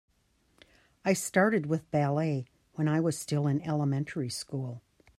[1.05, 4.81] I started with ballet when I was still in elementary school.